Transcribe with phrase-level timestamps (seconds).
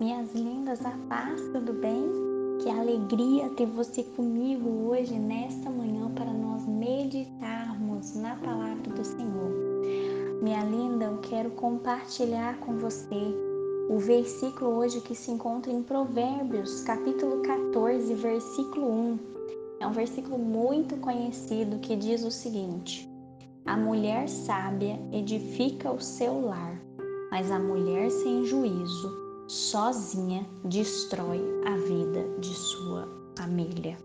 [0.00, 2.08] Minhas lindas, a paz, tudo bem?
[2.62, 9.50] Que alegria ter você comigo hoje, nesta manhã, para nós meditarmos na palavra do Senhor.
[10.40, 13.34] Minha linda, eu quero compartilhar com você
[13.90, 19.18] o versículo hoje que se encontra em Provérbios, capítulo 14, versículo 1.
[19.80, 23.10] É um versículo muito conhecido que diz o seguinte:
[23.66, 26.80] A mulher sábia edifica o seu lar,
[27.32, 33.96] mas a mulher sem juízo, sozinha, destrói a vida de sua família.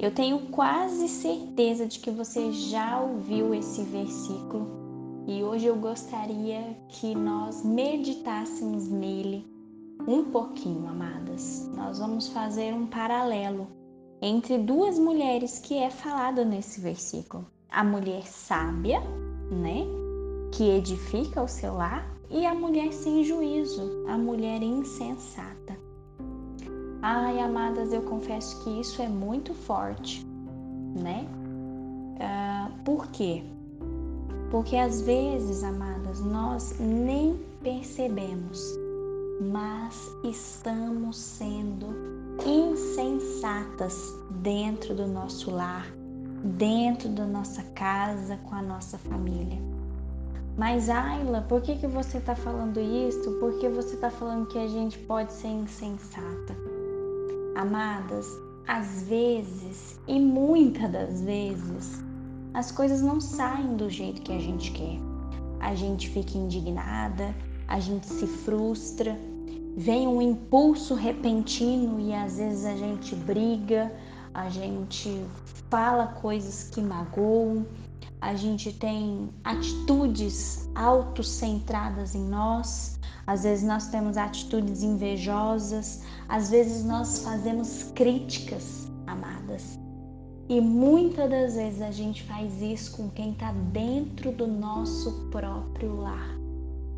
[0.00, 4.66] Eu tenho quase certeza de que você já ouviu esse versículo
[5.28, 9.46] e hoje eu gostaria que nós meditássemos nele
[10.08, 11.68] um pouquinho, amadas.
[11.76, 13.68] Nós vamos fazer um paralelo
[14.20, 17.46] entre duas mulheres que é falado nesse versículo.
[17.70, 19.00] A mulher sábia,
[19.50, 19.86] né,
[20.52, 25.76] que edifica o seu lar, e a mulher sem juízo, a mulher insensata.
[27.02, 30.24] Ai, amadas, eu confesso que isso é muito forte,
[30.94, 31.26] né?
[32.16, 33.42] Uh, por quê?
[34.50, 38.62] Porque às vezes, amadas, nós nem percebemos,
[39.40, 41.86] mas estamos sendo
[42.46, 45.86] insensatas dentro do nosso lar,
[46.44, 49.58] dentro da nossa casa, com a nossa família.
[50.56, 53.32] Mas Ayla, por que, que você está falando isso?
[53.40, 56.54] Por que você está falando que a gente pode ser insensata?
[57.56, 58.26] Amadas,
[58.66, 62.02] às vezes e muitas das vezes
[62.54, 64.98] as coisas não saem do jeito que a gente quer.
[65.60, 67.34] A gente fica indignada,
[67.66, 69.18] a gente se frustra,
[69.76, 73.90] vem um impulso repentino e às vezes a gente briga,
[74.34, 75.24] a gente
[75.70, 77.64] fala coisas que magoam,
[78.22, 86.84] a gente tem atitudes autocentradas em nós, às vezes nós temos atitudes invejosas, às vezes
[86.84, 89.76] nós fazemos críticas, amadas.
[90.48, 96.00] E muitas das vezes a gente faz isso com quem está dentro do nosso próprio
[96.00, 96.30] lar.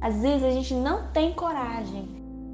[0.03, 2.07] Às vezes a gente não tem coragem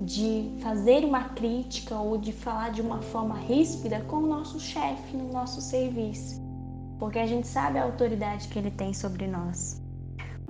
[0.02, 5.16] de fazer uma crítica ou de falar de uma forma ríspida com o nosso chefe
[5.16, 6.40] no nosso serviço,
[7.00, 9.82] porque a gente sabe a autoridade que ele tem sobre nós.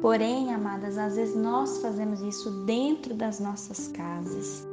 [0.03, 4.67] Porém, amadas, às vezes nós fazemos isso dentro das nossas casas.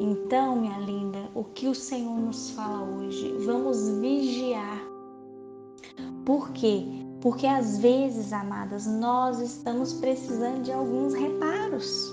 [0.00, 3.36] Então, minha linda, o que o Senhor nos fala hoje?
[3.44, 4.80] Vamos vigiar
[6.28, 6.84] por quê?
[7.22, 12.12] Porque às vezes, amadas, nós estamos precisando de alguns reparos.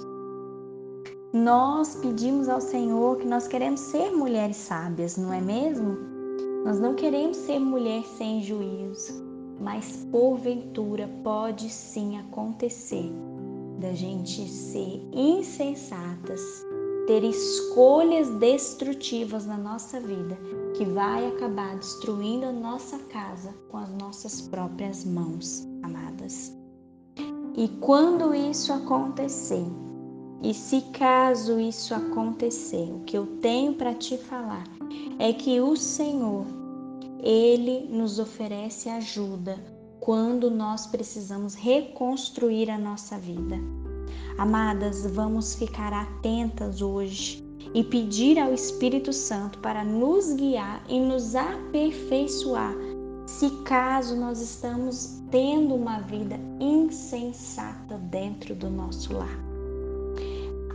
[1.34, 6.15] Nós pedimos ao Senhor que nós queremos ser mulheres sábias, não é mesmo?
[6.66, 9.24] Nós não queremos ser mulher sem juízo,
[9.62, 13.08] mas porventura pode sim acontecer
[13.80, 16.42] da gente ser insensatas,
[17.06, 20.36] ter escolhas destrutivas na nossa vida
[20.76, 26.52] que vai acabar destruindo a nossa casa com as nossas próprias mãos, amadas.
[27.56, 29.68] E quando isso acontecer,
[30.42, 34.75] e se caso isso acontecer, o que eu tenho para te falar
[35.18, 36.46] é que o Senhor,
[37.24, 39.58] ele nos oferece ajuda
[40.00, 43.56] quando nós precisamos reconstruir a nossa vida.
[44.38, 47.44] Amadas, vamos ficar atentas hoje
[47.74, 52.76] e pedir ao Espírito Santo para nos guiar e nos aperfeiçoar,
[53.26, 59.40] se caso nós estamos tendo uma vida insensata dentro do nosso lar.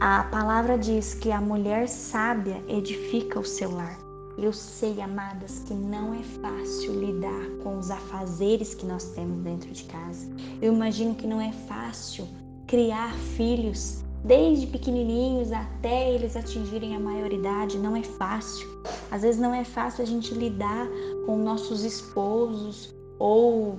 [0.00, 4.09] A palavra diz que a mulher sábia edifica o seu lar.
[4.40, 9.70] Eu sei, amadas, que não é fácil lidar com os afazeres que nós temos dentro
[9.70, 10.26] de casa.
[10.62, 12.26] Eu imagino que não é fácil
[12.66, 18.66] criar filhos desde pequenininhos até eles atingirem a maioridade, não é fácil.
[19.10, 20.88] Às vezes não é fácil a gente lidar
[21.26, 23.78] com nossos esposos ou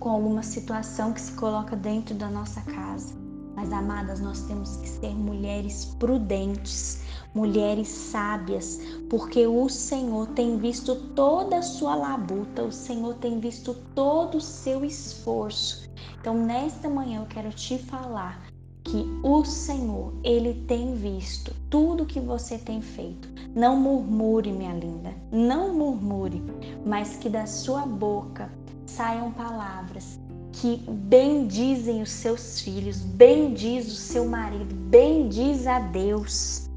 [0.00, 3.27] com alguma situação que se coloca dentro da nossa casa.
[3.58, 7.02] Mas, amadas, nós temos que ser mulheres prudentes,
[7.34, 8.78] mulheres sábias,
[9.10, 14.40] porque o Senhor tem visto toda a sua labuta, o Senhor tem visto todo o
[14.40, 15.90] seu esforço.
[16.20, 18.46] Então, nesta manhã eu quero te falar
[18.84, 23.28] que o Senhor, ele tem visto tudo que você tem feito.
[23.56, 26.40] Não murmure, minha linda, não murmure,
[26.86, 28.52] mas que da sua boca
[28.86, 30.20] saiam palavras
[30.60, 36.68] que bendizem os seus filhos, bendiz o seu marido, bendiz a Deus.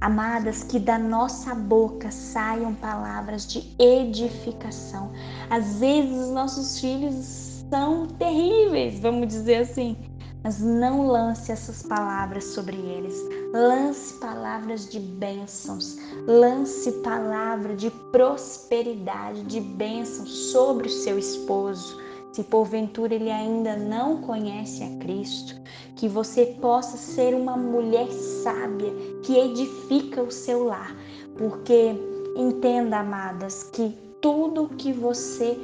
[0.00, 5.10] Amadas, que da nossa boca saiam palavras de edificação.
[5.50, 9.96] Às vezes os nossos filhos são terríveis, vamos dizer assim,
[10.44, 13.16] mas não lance essas palavras sobre eles.
[13.52, 15.96] Lance palavras de bênçãos,
[16.26, 22.07] lance palavra de prosperidade, de bênçãos sobre o seu esposo.
[22.32, 25.60] Se porventura ele ainda não conhece a Cristo,
[25.96, 28.92] que você possa ser uma mulher sábia
[29.22, 30.94] que edifica o seu lar,
[31.36, 31.94] porque
[32.36, 35.56] entenda, amadas, que tudo que você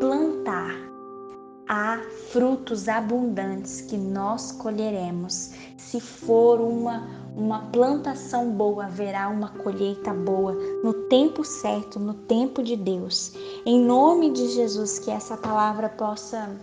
[0.00, 0.87] plantar
[1.68, 2.00] há
[2.30, 5.50] frutos abundantes que nós colheremos.
[5.76, 7.06] Se for uma,
[7.36, 13.32] uma plantação boa, haverá uma colheita boa no tempo certo, no tempo de Deus.
[13.66, 16.58] Em nome de Jesus, que essa palavra possa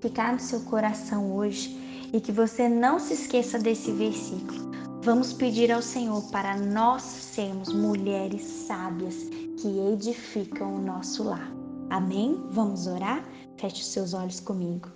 [0.00, 4.68] ficar no seu coração hoje e que você não se esqueça desse versículo.
[5.02, 9.14] Vamos pedir ao Senhor para nós sermos mulheres sábias
[9.60, 11.52] que edificam o nosso lar.
[11.90, 12.42] Amém?
[12.50, 13.24] Vamos orar?
[13.58, 14.88] Feche os seus olhos comigo.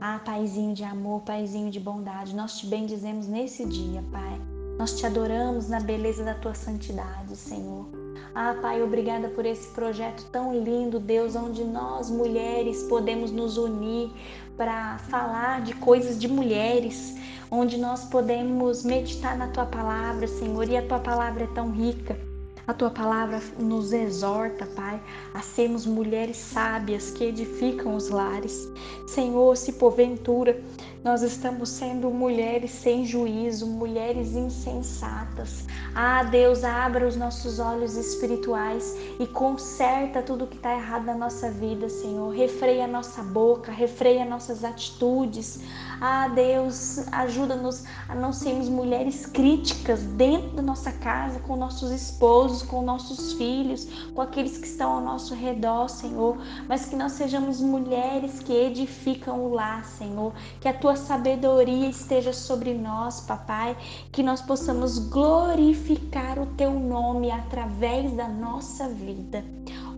[0.00, 4.40] Ah, Paizinho de amor, Paizinho de bondade, nós te bendizemos nesse dia, Pai.
[4.78, 7.86] Nós te adoramos na beleza da tua santidade, Senhor.
[8.32, 14.12] Ah, Pai, obrigada por esse projeto tão lindo, Deus, onde nós, mulheres, podemos nos unir
[14.56, 17.16] para falar de coisas de mulheres,
[17.50, 22.16] onde nós podemos meditar na tua palavra, Senhor, e a tua palavra é tão rica.
[22.66, 24.98] A tua palavra nos exorta, Pai,
[25.34, 28.72] a sermos mulheres sábias que edificam os lares.
[29.06, 30.58] Senhor, se porventura
[31.04, 35.66] nós estamos sendo mulheres sem juízo, mulheres insensatas.
[35.94, 41.50] Ah, Deus, abra os nossos olhos espirituais e conserta tudo que está errado na nossa
[41.50, 42.34] vida, Senhor.
[42.34, 45.60] Refreia nossa boca, refreia nossas atitudes.
[46.00, 52.62] Ah, Deus, ajuda-nos a não sermos mulheres críticas dentro da nossa casa, com nossos esposos,
[52.62, 56.38] com nossos filhos, com aqueles que estão ao nosso redor, Senhor.
[56.66, 60.32] Mas que nós sejamos mulheres que edificam o lar, Senhor.
[60.60, 63.76] Que a tua tua sabedoria esteja sobre nós, papai,
[64.12, 69.44] que nós possamos glorificar o teu nome através da nossa vida.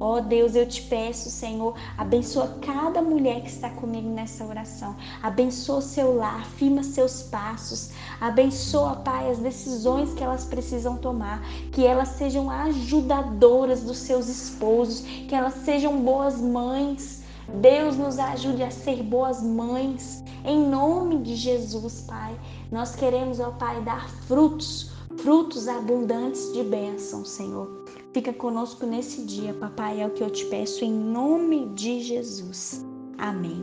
[0.00, 4.96] Ó oh Deus, eu te peço, Senhor, abençoa cada mulher que está comigo nessa oração.
[5.22, 7.90] Abençoa seu lar, firma seus passos.
[8.18, 11.42] Abençoa, Pai, as decisões que elas precisam tomar.
[11.72, 15.00] Que elas sejam ajudadoras dos seus esposos.
[15.00, 17.22] Que elas sejam boas mães.
[17.60, 20.24] Deus nos ajude a ser boas mães.
[20.44, 22.38] Em nome de Jesus, Pai,
[22.70, 27.84] nós queremos, ó Pai, dar frutos, frutos abundantes de bênção, Senhor.
[28.12, 32.84] Fica conosco nesse dia, papai, é o que eu te peço em nome de Jesus.
[33.18, 33.62] Amém.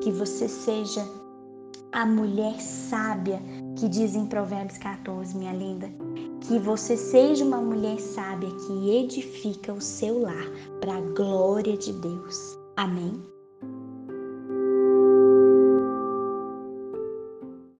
[0.00, 1.04] Que você seja
[1.92, 3.42] a mulher sábia
[3.76, 5.90] que diz em Provérbios 14, minha linda.
[6.42, 10.46] Que você seja uma mulher sábia que edifica o seu lar
[10.80, 12.58] para a glória de Deus.
[12.76, 13.31] Amém.